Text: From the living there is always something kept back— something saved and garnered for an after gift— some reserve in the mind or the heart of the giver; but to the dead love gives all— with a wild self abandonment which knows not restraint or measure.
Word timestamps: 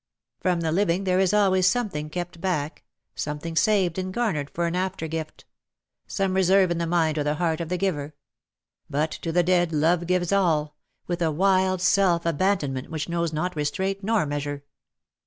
From 0.39 0.61
the 0.61 0.71
living 0.71 1.03
there 1.03 1.19
is 1.19 1.31
always 1.31 1.67
something 1.67 2.09
kept 2.09 2.41
back— 2.41 2.81
something 3.15 3.55
saved 3.55 3.99
and 3.99 4.11
garnered 4.11 4.49
for 4.49 4.65
an 4.65 4.75
after 4.75 5.07
gift— 5.07 5.45
some 6.07 6.33
reserve 6.33 6.71
in 6.71 6.79
the 6.79 6.87
mind 6.87 7.19
or 7.19 7.23
the 7.23 7.35
heart 7.35 7.61
of 7.61 7.69
the 7.69 7.77
giver; 7.77 8.15
but 8.89 9.11
to 9.11 9.31
the 9.31 9.43
dead 9.43 9.71
love 9.71 10.07
gives 10.07 10.31
all— 10.33 10.75
with 11.05 11.21
a 11.21 11.29
wild 11.29 11.83
self 11.83 12.25
abandonment 12.25 12.89
which 12.89 13.09
knows 13.09 13.31
not 13.31 13.55
restraint 13.55 13.99
or 14.09 14.25
measure. 14.25 14.63